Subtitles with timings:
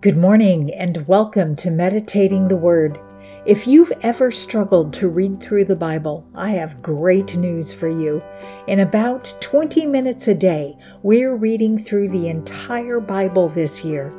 [0.00, 3.00] Good morning and welcome to Meditating the Word.
[3.44, 8.22] If you've ever struggled to read through the Bible, I have great news for you.
[8.68, 14.14] In about 20 minutes a day, we're reading through the entire Bible this year.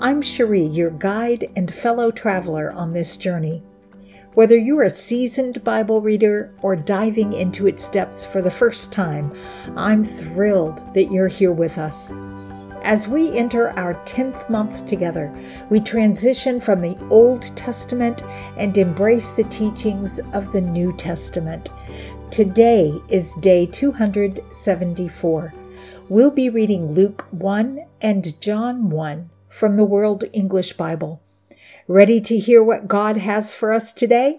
[0.00, 3.62] I'm Cherie, your guide and fellow traveler on this journey.
[4.34, 9.32] Whether you're a seasoned Bible reader or diving into its depths for the first time,
[9.76, 12.10] I'm thrilled that you're here with us.
[12.82, 15.32] As we enter our 10th month together,
[15.68, 18.22] we transition from the Old Testament
[18.56, 21.68] and embrace the teachings of the New Testament.
[22.30, 25.54] Today is day 274.
[26.08, 31.20] We'll be reading Luke 1 and John 1 from the World English Bible.
[31.86, 34.38] Ready to hear what God has for us today?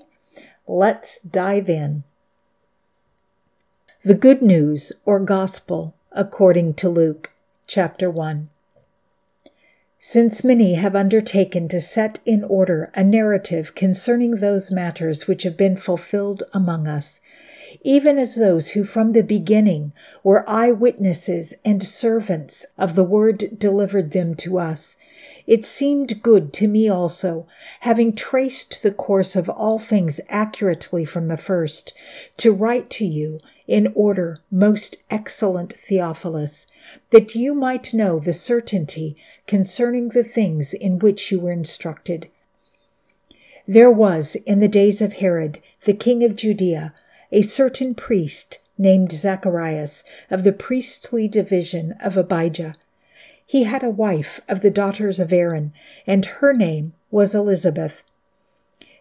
[0.67, 2.05] Let's dive in.
[4.03, 7.31] The Good News or Gospel according to Luke
[7.73, 8.49] chapter 1.
[9.97, 15.55] Since many have undertaken to set in order a narrative concerning those matters which have
[15.55, 17.21] been fulfilled among us,
[17.81, 24.11] even as those who from the beginning were eyewitnesses and servants of the word delivered
[24.11, 24.97] them to us,
[25.47, 27.47] it seemed good to me also,
[27.81, 31.93] having traced the course of all things accurately from the first,
[32.37, 36.67] to write to you in order, most excellent Theophilus,
[37.11, 39.15] that you might know the certainty
[39.47, 42.29] concerning the things in which you were instructed.
[43.67, 46.93] There was in the days of Herod, the king of Judea,
[47.31, 52.75] a certain priest named Zacharias of the priestly division of Abijah.
[53.51, 55.73] He had a wife of the daughters of Aaron,
[56.07, 58.01] and her name was Elizabeth.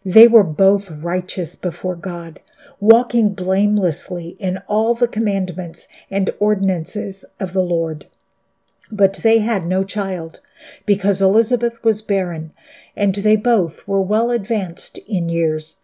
[0.05, 2.41] They were both righteous before God,
[2.81, 8.07] walking blamelessly in all the commandments and ordinances of the Lord.
[8.91, 10.41] But they had no child,
[10.85, 12.53] because Elizabeth was barren,
[12.97, 15.77] and they both were well advanced in years.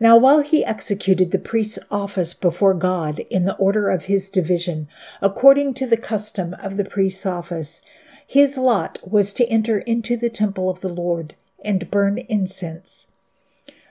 [0.00, 4.88] Now, while he executed the priest's office before God in the order of his division,
[5.22, 7.80] according to the custom of the priest's office,
[8.26, 13.06] his lot was to enter into the temple of the Lord and burn incense.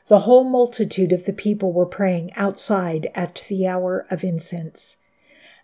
[0.07, 4.97] The whole multitude of the people were praying outside at the hour of incense.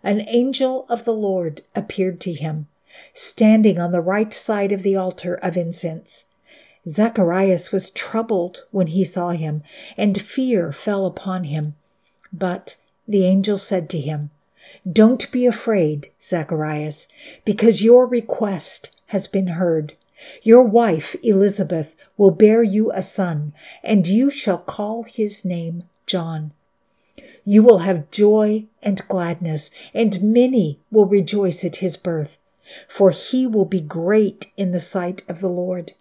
[0.02, 2.66] An angel of the Lord appeared to him,
[3.12, 6.29] standing on the right side of the altar of incense.
[6.88, 9.62] Zacharias was troubled when he saw him,
[9.96, 11.74] and fear fell upon him.
[12.32, 12.76] But
[13.06, 14.30] the angel said to him,
[14.90, 17.08] Don't be afraid, Zacharias,
[17.44, 19.94] because your request has been heard.
[20.42, 23.52] Your wife Elizabeth will bear you a son,
[23.82, 26.52] and you shall call his name John.
[27.44, 32.38] You will have joy and gladness, and many will rejoice at his birth,
[32.86, 35.92] for he will be great in the sight of the Lord,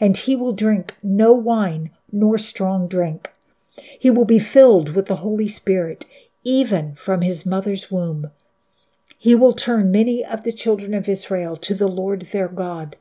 [0.00, 3.30] and he will drink no wine nor strong drink.
[3.98, 6.06] He will be filled with the Holy Spirit,
[6.44, 8.30] even from his mother's womb.
[9.18, 12.96] He will turn many of the children of Israel to the Lord their God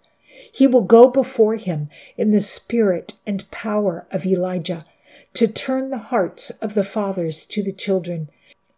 [0.52, 4.86] he will go before him in the spirit and power of Elijah
[5.34, 8.30] to turn the hearts of the fathers to the children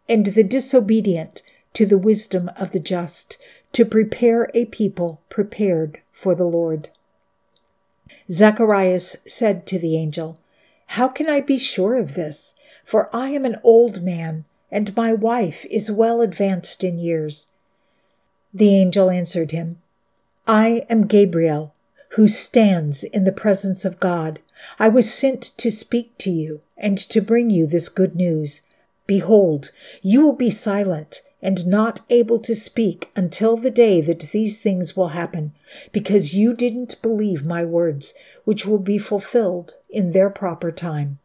[0.08, 1.42] and the disobedient
[1.74, 3.38] to the wisdom of the just,
[3.74, 6.90] to prepare a people prepared for the Lord.
[8.32, 10.40] Zacharias said to the angel,
[10.88, 12.54] How can I be sure of this?
[12.86, 17.48] For I am an old man, and my wife is well advanced in years.
[18.54, 19.82] The angel answered him,
[20.48, 21.74] I am Gabriel,
[22.14, 24.40] who stands in the presence of God.
[24.80, 28.62] I was sent to speak to you and to bring you this good news.
[29.06, 34.60] Behold, you will be silent and not able to speak until the day that these
[34.60, 35.54] things will happen,
[35.92, 38.14] because you didn't believe my words,
[38.44, 41.20] which will be fulfilled in their proper time.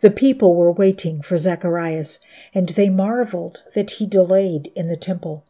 [0.00, 2.18] The people were waiting for Zacharias,
[2.52, 5.44] and they marveled that he delayed in the temple.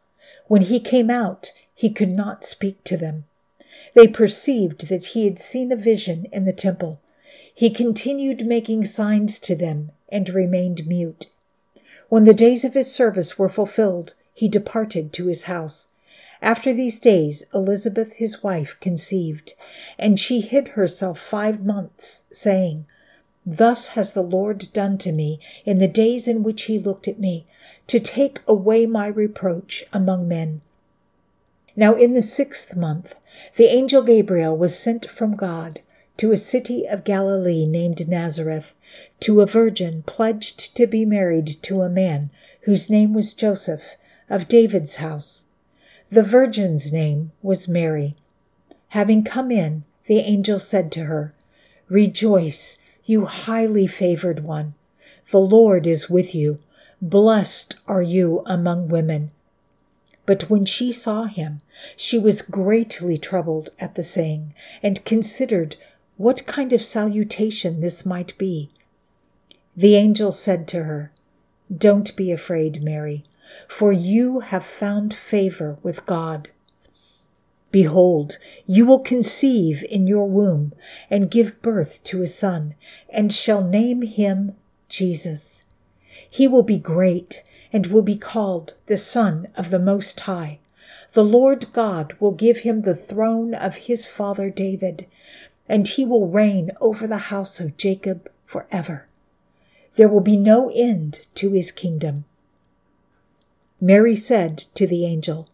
[0.47, 3.25] When he came out, he could not speak to them.
[3.95, 7.01] They perceived that he had seen a vision in the temple.
[7.55, 11.27] He continued making signs to them and remained mute.
[12.13, 15.87] When the days of his service were fulfilled, he departed to his house.
[16.43, 19.55] After these days, Elizabeth his wife conceived,
[19.99, 22.85] and she hid herself five months, saying,
[23.47, 27.19] Thus has the Lord done to me in the days in which he looked at
[27.19, 27.47] me,
[27.87, 30.61] to take away my reproach among men.
[31.75, 33.15] Now in the sixth month,
[33.57, 35.81] the angel Gabriel was sent from God
[36.23, 38.75] to a city of Galilee named Nazareth,
[39.19, 42.31] to a virgin pledged to be married to a man
[42.61, 43.97] whose name was Joseph,
[44.31, 45.43] of David's house.
[46.11, 48.15] The virgin's name was Mary.
[48.91, 51.35] Having come in, the angel said to her,
[51.89, 54.75] Rejoice, you highly favored one.
[55.33, 56.61] The Lord is with you.
[57.01, 59.33] Blessed are you among women.
[60.25, 61.63] But when she saw him,
[61.97, 64.55] she was greatly troubled at the saying,
[64.85, 65.75] and considered
[66.23, 68.71] what kind of salutation this might be.
[69.77, 71.11] The angel said to her,
[71.77, 73.25] Don't be afraid, Mary,
[73.67, 76.51] for you have found favor with God.
[77.73, 80.73] Behold, you will conceive in your womb
[81.11, 82.77] and give birth to a son,
[83.09, 84.55] and shall name him
[84.89, 85.65] Jesus.
[86.31, 87.43] He will be great
[87.73, 90.61] and will be called the Son of the Most High.
[91.13, 95.07] The Lord God will give him the throne of his father David,
[95.69, 99.09] and he will reign over the house of Jacob forever.
[99.97, 102.25] There will be no end to his kingdom.
[103.81, 105.49] Mary said to the angel,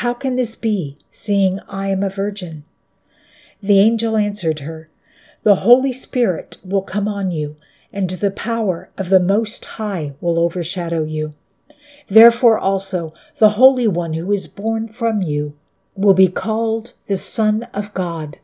[0.00, 2.64] how can this be, seeing I am a virgin?
[3.62, 4.88] The angel answered her,
[5.42, 7.56] The Holy Spirit will come on you,
[7.92, 11.34] and the power of the Most High will overshadow you.
[12.08, 15.54] Therefore also the Holy One who is born from you
[15.94, 18.38] will be called the Son of God.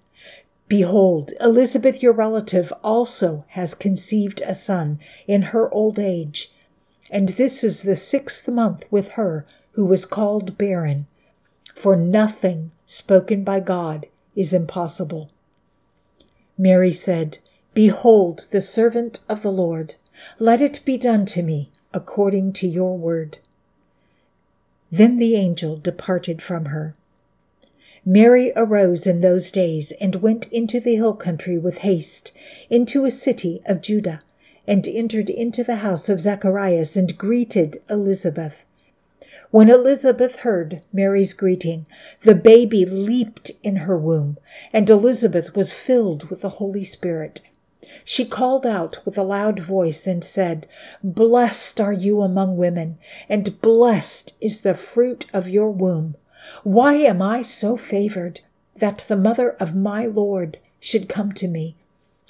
[0.69, 6.51] Behold, Elizabeth, your relative, also has conceived a son in her old age,
[7.11, 11.07] and this is the sixth month with her who was called barren
[11.77, 15.31] for nothing spoken by God is impossible.
[16.57, 17.39] Mary said,
[17.75, 19.97] Behold the servant of the Lord.
[20.39, 23.39] Let it be done to me according to your word.
[24.91, 26.95] Then the angel departed from her.
[28.09, 32.31] Mary arose in those days and went into the hill country with haste,
[32.71, 34.23] into a city of Judah,
[34.65, 38.65] and entered into the house of Zacharias and greeted Elizabeth.
[39.51, 41.87] When Elizabeth heard Mary's greeting,
[42.21, 44.39] the baby leaped in her womb,
[44.73, 47.41] and Elizabeth was filled with the Holy Spirit.
[48.05, 50.69] She called out with a loud voice and said,
[51.03, 52.99] Blessed are you among women,
[53.29, 56.15] and blessed is the fruit of your womb.
[56.63, 58.41] Why am I so favored
[58.77, 61.77] that the mother of my Lord should come to me?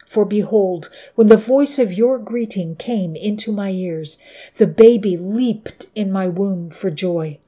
[0.07, 4.19] For behold, when the voice of your greeting came into my ears,
[4.57, 7.39] the baby leaped in my womb for joy.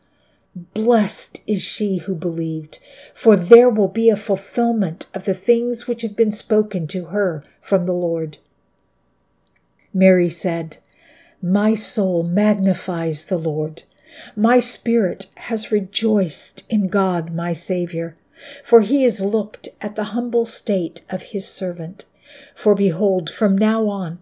[0.74, 2.80] Blessed is she who believed,
[3.14, 7.44] for there will be a fulfillment of the things which have been spoken to her
[7.60, 8.38] from the Lord.
[9.94, 10.78] Mary said,
[11.40, 13.84] My soul magnifies the Lord.
[14.34, 18.16] My spirit has rejoiced in God my Saviour,
[18.64, 22.04] for he has looked at the humble state of his servant.
[22.54, 24.18] For behold, from now on,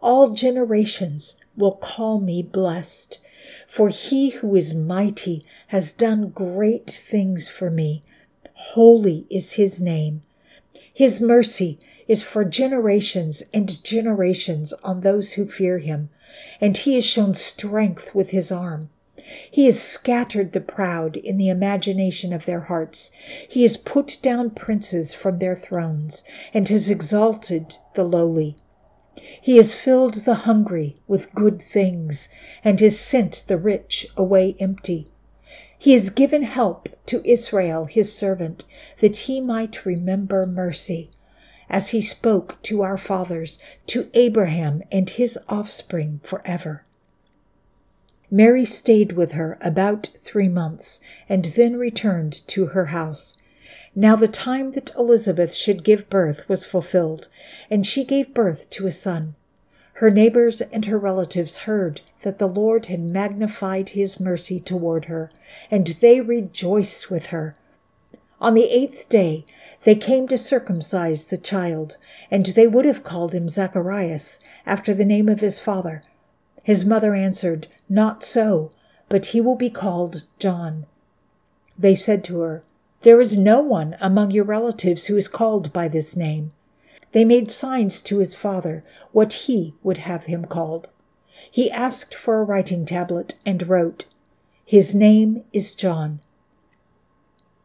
[0.00, 3.18] all generations will call me blessed.
[3.66, 8.02] For he who is mighty has done great things for me.
[8.54, 10.22] Holy is his name.
[10.92, 16.08] His mercy is for generations and generations on those who fear him,
[16.60, 18.88] and he has shown strength with his arm.
[19.50, 23.10] He has scattered the proud in the imagination of their hearts.
[23.48, 26.22] He has put down princes from their thrones
[26.54, 28.56] and has exalted the lowly.
[29.40, 32.28] He has filled the hungry with good things
[32.64, 35.08] and has sent the rich away empty.
[35.78, 38.64] He has given help to Israel, his servant,
[38.98, 41.10] that he might remember mercy,
[41.68, 46.84] as he spoke to our fathers, to Abraham and his offspring forever.
[48.30, 53.36] Mary stayed with her about three months, and then returned to her house.
[53.94, 57.28] Now the time that Elizabeth should give birth was fulfilled,
[57.70, 59.34] and she gave birth to a son.
[59.94, 65.30] Her neighbors and her relatives heard that the Lord had magnified his mercy toward her,
[65.70, 67.56] and they rejoiced with her.
[68.40, 69.44] On the eighth day,
[69.82, 71.96] they came to circumcise the child,
[72.30, 76.02] and they would have called him Zacharias, after the name of his father.
[76.68, 78.72] His mother answered, Not so,
[79.08, 80.84] but he will be called John.
[81.78, 82.62] They said to her,
[83.00, 86.52] There is no one among your relatives who is called by this name.
[87.12, 90.90] They made signs to his father what he would have him called.
[91.50, 94.04] He asked for a writing tablet and wrote,
[94.62, 96.20] His name is John.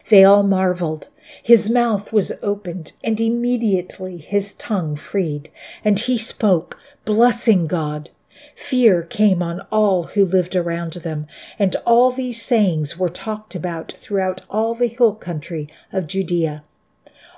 [0.07, 1.09] They all marveled.
[1.43, 5.51] His mouth was opened, and immediately his tongue freed,
[5.83, 8.09] and he spoke, blessing God.
[8.55, 11.25] Fear came on all who lived around them,
[11.57, 16.63] and all these sayings were talked about throughout all the hill country of Judea.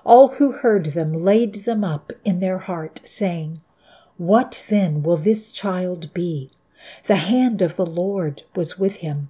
[0.03, 3.61] All who heard them laid them up in their heart, saying,
[4.17, 6.51] What then will this child be?
[7.05, 9.29] The hand of the Lord was with him.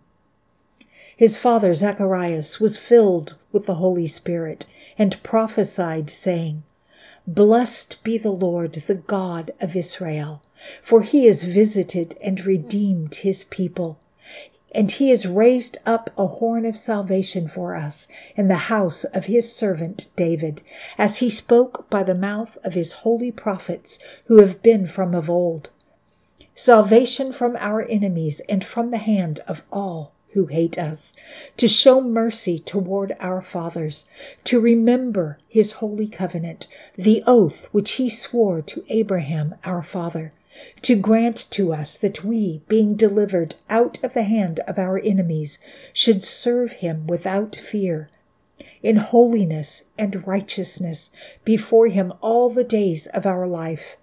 [1.16, 4.66] His father Zacharias was filled with the Holy Spirit
[4.98, 6.64] and prophesied, saying,
[7.26, 10.42] Blessed be the Lord, the God of Israel,
[10.82, 14.00] for he has visited and redeemed his people.
[14.74, 19.26] And he has raised up a horn of salvation for us in the house of
[19.26, 20.62] his servant David,
[20.98, 25.30] as he spoke by the mouth of his holy prophets who have been from of
[25.30, 25.70] old.
[26.56, 31.14] Salvation from our enemies and from the hand of all who hate us,
[31.56, 34.06] to show mercy toward our fathers,
[34.44, 40.34] to remember his holy covenant, the oath which he swore to Abraham our father,
[40.82, 45.60] to grant to us that we, being delivered out of the hand of our enemies,
[45.94, 48.10] should serve him without fear,
[48.82, 51.10] in holiness and righteousness
[51.44, 53.98] before him all the days of our life.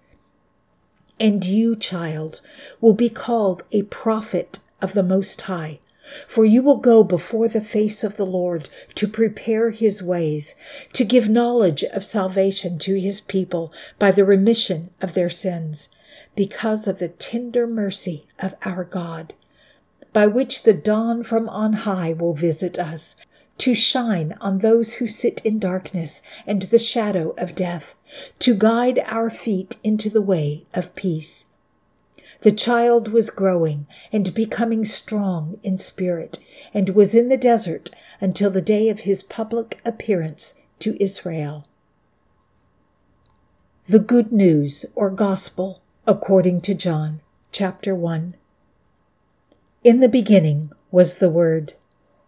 [1.21, 2.41] And you, child,
[2.81, 5.79] will be called a prophet of the Most High
[6.27, 10.55] for you will go before the face of the Lord to prepare his ways,
[10.93, 15.89] to give knowledge of salvation to his people by the remission of their sins,
[16.35, 19.35] because of the tender mercy of our God,
[20.12, 23.17] by which the dawn from on high will visit us,
[23.59, 27.95] to shine on those who sit in darkness and the shadow of death,
[28.39, 31.45] to guide our feet into the way of peace.
[32.41, 36.41] The child was growing and becoming strong in spirit,
[36.75, 41.67] and was in the desert until the day of his public appearance to Israel.
[43.87, 47.21] The Good News or Gospel according to John,
[47.53, 48.35] chapter 1.
[49.85, 51.75] In the beginning was the Word,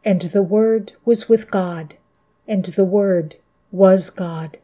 [0.05, 1.97] and the Word was with God,
[2.47, 3.35] and the Word
[3.73, 4.59] was God.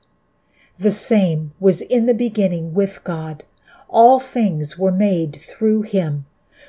[0.79, 3.43] The same was in the beginning with God.
[3.89, 6.27] All things were made through him.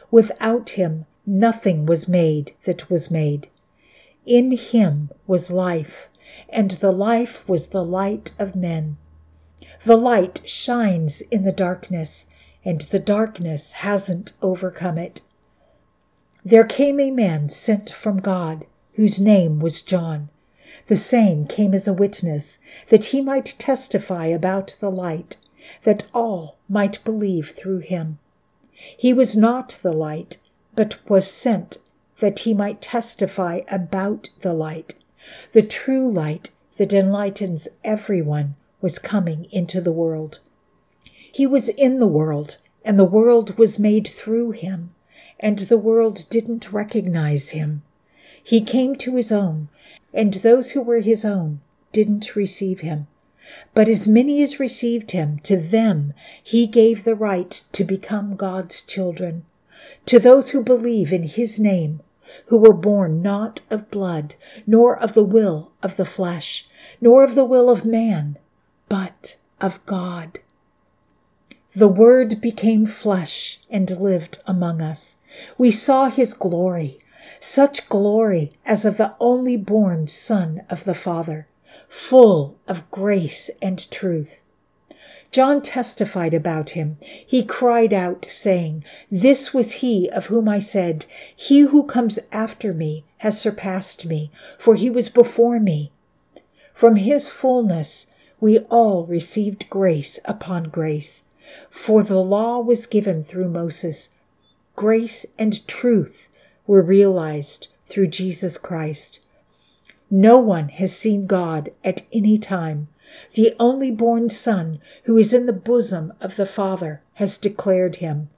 [0.09, 3.49] Without him, nothing was made that was made.
[4.25, 6.09] In him was life,
[6.49, 8.97] and the life was the light of men.
[9.85, 12.25] The light shines in the darkness,
[12.63, 15.21] and the darkness hasn't overcome it.
[16.43, 20.29] There came a man sent from God, whose name was John.
[20.87, 22.57] The same came as a witness,
[22.89, 25.37] that he might testify about the light
[25.83, 28.19] that all might believe through him.
[28.73, 30.37] He was not the light,
[30.75, 31.77] but was sent
[32.19, 34.95] that he might testify about the light.
[35.51, 40.39] The true light that enlightens everyone was coming into the world.
[41.33, 44.93] He was in the world, and the world was made through him,
[45.39, 47.83] and the world didn't recognize him.
[48.43, 49.69] He came to his own,
[50.13, 51.61] and those who were his own
[51.93, 53.07] didn't receive him.
[53.73, 58.81] But as many as received him, to them he gave the right to become God's
[58.81, 59.45] children,
[60.05, 62.01] to those who believe in his name,
[62.47, 64.35] who were born not of blood,
[64.67, 66.67] nor of the will of the flesh,
[66.99, 68.37] nor of the will of man,
[68.89, 70.39] but of God.
[71.73, 75.17] The Word became flesh and lived among us.
[75.57, 76.97] We saw his glory,
[77.39, 81.47] such glory as of the only born Son of the Father
[81.87, 84.41] full of grace and truth.
[85.31, 86.97] John testified about him.
[87.01, 92.73] He cried out, saying, This was he of whom I said, He who comes after
[92.73, 95.91] me has surpassed me, for he was before me.
[96.73, 98.07] From his fullness
[98.41, 101.23] we all received grace upon grace.
[101.69, 104.09] For the law was given through Moses.
[104.75, 106.29] Grace and truth
[106.65, 109.19] were realized through Jesus Christ.
[110.09, 112.87] No one has seen God at any time.
[113.33, 118.29] The only born Son, who is in the bosom of the Father, has declared him.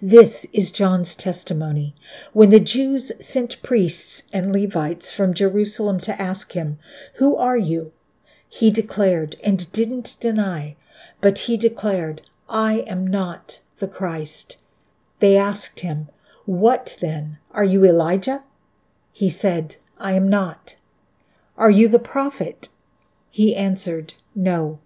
[0.00, 1.94] This is John's testimony.
[2.32, 6.78] When the Jews sent priests and Levites from Jerusalem to ask him,
[7.14, 7.92] Who are you?
[8.48, 10.76] He declared and didn't deny,
[11.24, 14.58] but he declared, I am not the Christ.
[15.20, 16.10] They asked him,
[16.44, 17.38] What then?
[17.50, 18.42] Are you Elijah?
[19.10, 20.76] He said, I am not.
[21.56, 22.68] Are you the prophet?
[23.30, 24.80] He answered, No.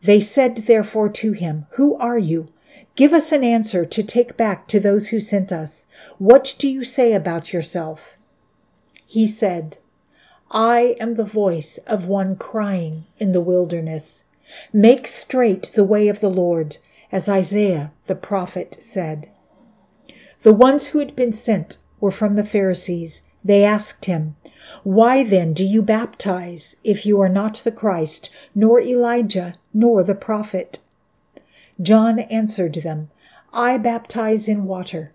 [0.00, 2.46] They said therefore to him, Who are you?
[2.94, 5.86] Give us an answer to take back to those who sent us.
[6.18, 8.16] What do you say about yourself?
[9.04, 9.78] He said,
[10.52, 14.22] I am the voice of one crying in the wilderness.
[14.72, 16.78] Make straight the way of the Lord,
[17.10, 19.30] as Isaiah the prophet said.
[20.42, 24.34] The ones who had been sent were from the Pharisees they asked him,
[24.82, 30.16] Why then do you baptize if you are not the Christ, nor Elijah, nor the
[30.16, 30.80] prophet?
[31.80, 33.08] John answered them,
[33.52, 35.12] I baptize in water,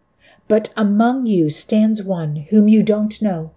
[0.47, 3.51] But among you stands one whom you don't know.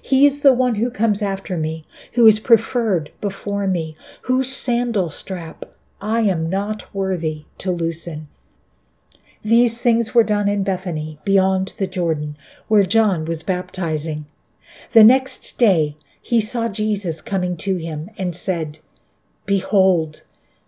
[0.00, 5.08] He is the one who comes after me, who is preferred before me, whose sandal
[5.08, 5.64] strap
[6.00, 8.28] I am not worthy to loosen.
[9.42, 12.36] These things were done in Bethany, beyond the Jordan,
[12.68, 14.26] where John was baptizing.
[14.92, 18.78] The next day he saw Jesus coming to him and said,
[19.44, 20.22] Behold,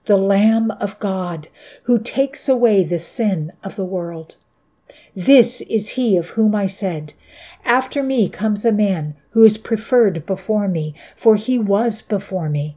[0.04, 1.48] the Lamb of God,
[1.84, 4.36] who takes away the sin of the world.
[5.14, 7.14] This is he of whom I said,
[7.66, 12.76] After me comes a man who is preferred before me, for he was before me.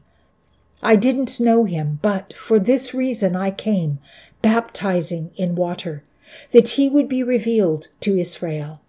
[0.81, 3.99] I didn't know him, but for this reason I came,
[4.41, 6.03] baptizing in water,
[6.51, 8.81] that he would be revealed to Israel.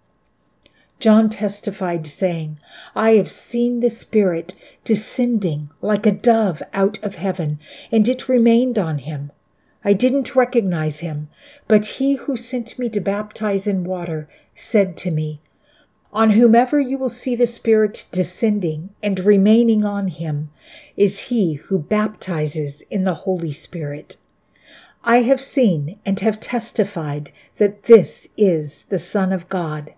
[0.99, 2.59] John testified, saying,
[2.95, 7.59] I have seen the Spirit descending like a dove out of heaven,
[7.91, 9.31] and it remained on him.
[9.83, 11.29] I didn't recognize him,
[11.67, 15.41] but he who sent me to baptize in water said to me,
[16.13, 20.51] On whomever you will see the Spirit descending and remaining on him
[20.97, 24.17] is he who baptizes in the Holy Spirit.
[25.05, 29.93] I have seen and have testified that this is the Son of God.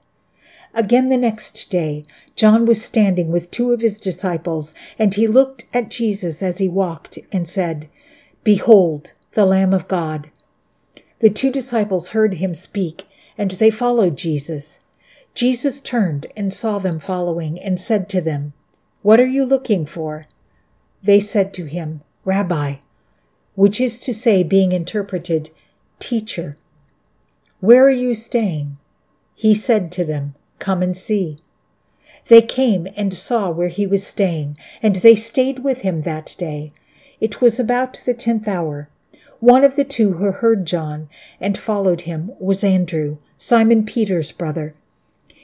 [0.76, 2.06] Again the next day,
[2.36, 6.70] John was standing with two of his disciples, and he looked at Jesus as he
[6.70, 7.90] walked and said,
[8.44, 10.32] Behold, the Lamb of God.
[11.20, 13.04] The two disciples heard him speak,
[13.38, 14.80] and they followed Jesus.
[15.34, 18.54] Jesus turned and saw them following and said to them,
[19.02, 20.28] What are you looking for?
[21.02, 22.76] They said to him, Rabbi,
[23.56, 25.50] which is to say, being interpreted,
[26.00, 26.56] Teacher.
[27.60, 28.78] Where are you staying?
[29.36, 31.40] He said to them, Come and see.
[32.28, 36.72] They came and saw where he was staying, and they stayed with him that day.
[37.20, 38.90] It was about the tenth hour.
[39.40, 41.10] One of the two who heard John
[41.42, 44.74] and followed him was Andrew, Simon Peter's brother.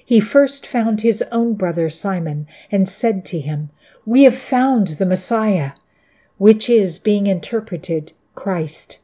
[0.10, 3.70] He first found his own brother Simon and said to him,
[4.06, 5.74] We have found the Messiah,
[6.40, 8.98] which is being interpreted Christ.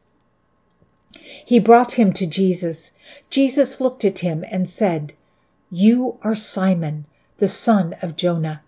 [1.19, 2.89] He brought him to Jesus.
[3.29, 5.13] Jesus looked at him and said,
[5.69, 7.05] you are Simon,
[7.37, 8.63] the son of Jonah.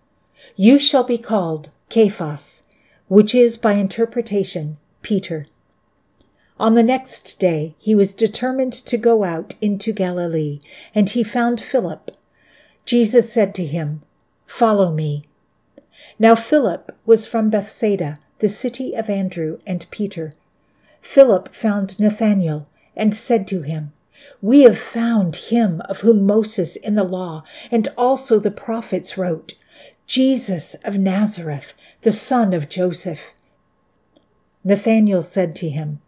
[0.56, 2.64] You shall be called Cephas,
[3.08, 5.46] which is by interpretation Peter.
[6.60, 10.60] On the next day he was determined to go out into Galilee,
[10.94, 12.10] and he found Philip.
[12.88, 14.00] Jesus said to him,
[14.46, 15.24] Follow me.
[16.18, 20.32] Now Philip was from Bethsaida, the city of Andrew and Peter.
[21.02, 23.92] Philip found Nathanael and said to him,
[24.40, 29.52] we have found him of whom Moses in the law and also the prophets wrote,
[30.06, 33.34] Jesus of Nazareth, the son of Joseph.
[34.64, 36.00] Nathanael said to him,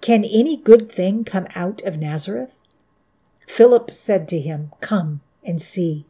[0.00, 2.56] Can any good thing come out of Nazareth?
[3.46, 6.06] Philip said to him, Come and see.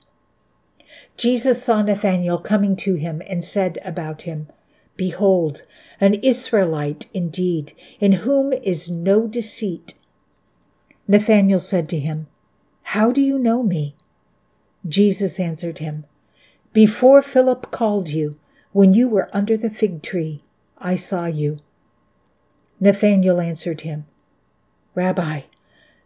[1.17, 4.49] Jesus saw Nathanael coming to him and said about him,
[4.97, 5.65] Behold,
[6.01, 9.95] an Israelite indeed, in whom is no deceit.
[11.09, 12.27] Nathanael said to him,
[12.83, 13.95] How do you know me?
[14.87, 16.05] Jesus answered him,
[16.73, 18.39] Before Philip called you,
[18.73, 20.43] when you were under the fig tree,
[20.79, 21.61] I saw you.
[22.81, 24.07] Nathanael answered him,
[24.95, 25.43] Rabbi,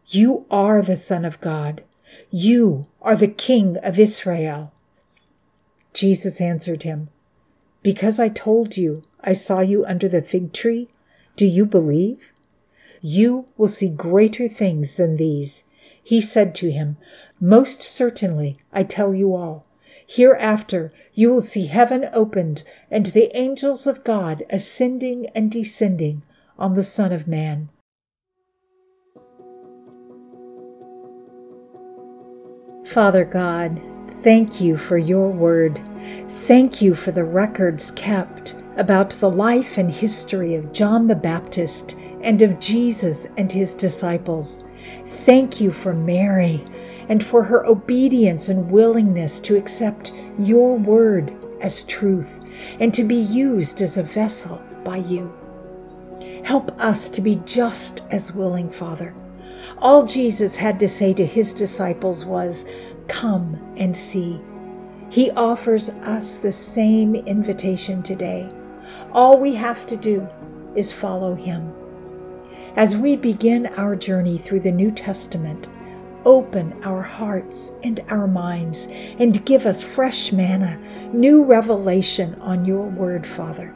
[0.08, 1.82] you are the Son of God.
[2.30, 4.72] You are the King of Israel.
[5.96, 7.08] Jesus answered him,
[7.82, 10.90] Because I told you I saw you under the fig tree,
[11.36, 12.32] do you believe?
[13.00, 15.64] You will see greater things than these.
[16.04, 16.98] He said to him,
[17.40, 19.64] Most certainly, I tell you all,
[20.06, 26.20] hereafter you will see heaven opened and the angels of God ascending and descending
[26.58, 27.70] on the Son of Man.
[32.84, 33.80] Father God,
[34.26, 35.80] thank you for your word.
[36.26, 41.94] Thank you for the records kept about the life and history of John the Baptist
[42.22, 44.64] and of Jesus and his disciples.
[45.04, 46.64] Thank you for Mary
[47.08, 52.40] and for her obedience and willingness to accept your word as truth
[52.80, 55.38] and to be used as a vessel by you.
[56.42, 59.14] Help us to be just as willing, Father.
[59.78, 62.64] All Jesus had to say to his disciples was,
[63.06, 64.40] Come and see.
[65.08, 68.50] He offers us the same invitation today.
[69.12, 70.28] All we have to do
[70.74, 71.72] is follow him.
[72.76, 75.68] As we begin our journey through the New Testament,
[76.26, 80.78] open our hearts and our minds and give us fresh manna,
[81.12, 83.74] new revelation on your word, Father.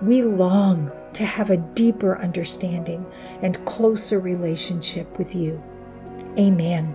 [0.00, 3.04] We long to have a deeper understanding
[3.42, 5.62] and closer relationship with you.
[6.38, 6.94] Amen.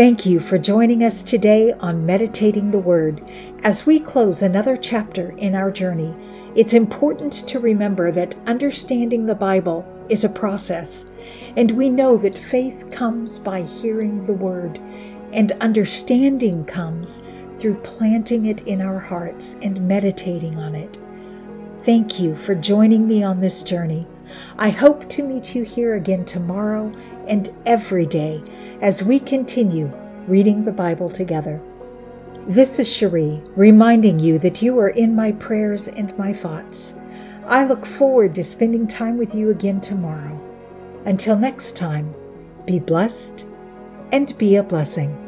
[0.00, 3.22] Thank you for joining us today on Meditating the Word.
[3.62, 6.16] As we close another chapter in our journey,
[6.54, 11.10] it's important to remember that understanding the Bible is a process,
[11.54, 14.78] and we know that faith comes by hearing the Word,
[15.34, 17.20] and understanding comes
[17.58, 20.96] through planting it in our hearts and meditating on it.
[21.82, 24.06] Thank you for joining me on this journey.
[24.56, 26.90] I hope to meet you here again tomorrow
[27.30, 28.42] and every day
[28.82, 29.90] as we continue
[30.26, 31.62] reading the Bible together.
[32.46, 36.94] This is Cherie, reminding you that you are in my prayers and my thoughts.
[37.46, 40.38] I look forward to spending time with you again tomorrow.
[41.04, 42.14] Until next time,
[42.66, 43.46] be blessed
[44.12, 45.19] and be a blessing.